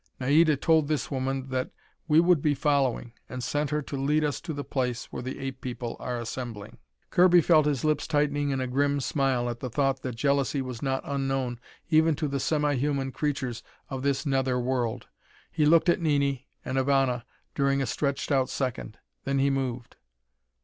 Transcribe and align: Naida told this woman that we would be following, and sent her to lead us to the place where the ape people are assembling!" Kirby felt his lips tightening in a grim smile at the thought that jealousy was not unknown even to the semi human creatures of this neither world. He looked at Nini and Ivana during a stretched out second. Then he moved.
Naida 0.19 0.57
told 0.57 0.87
this 0.87 1.11
woman 1.11 1.49
that 1.49 1.69
we 2.07 2.19
would 2.19 2.41
be 2.41 2.55
following, 2.55 3.13
and 3.29 3.43
sent 3.43 3.69
her 3.69 3.83
to 3.83 3.95
lead 3.95 4.23
us 4.23 4.41
to 4.41 4.51
the 4.51 4.63
place 4.63 5.05
where 5.13 5.21
the 5.21 5.37
ape 5.37 5.61
people 5.61 5.95
are 5.99 6.17
assembling!" 6.19 6.79
Kirby 7.11 7.39
felt 7.39 7.67
his 7.67 7.83
lips 7.85 8.07
tightening 8.07 8.49
in 8.49 8.59
a 8.59 8.65
grim 8.65 8.99
smile 8.99 9.47
at 9.47 9.59
the 9.59 9.69
thought 9.69 10.01
that 10.01 10.15
jealousy 10.15 10.59
was 10.59 10.81
not 10.81 11.03
unknown 11.05 11.59
even 11.91 12.15
to 12.15 12.27
the 12.27 12.39
semi 12.39 12.73
human 12.73 13.11
creatures 13.11 13.61
of 13.91 14.01
this 14.01 14.25
neither 14.25 14.57
world. 14.59 15.05
He 15.51 15.67
looked 15.67 15.87
at 15.87 16.01
Nini 16.01 16.47
and 16.65 16.79
Ivana 16.79 17.23
during 17.53 17.79
a 17.79 17.85
stretched 17.85 18.31
out 18.31 18.49
second. 18.49 18.97
Then 19.25 19.37
he 19.37 19.51
moved. 19.51 19.97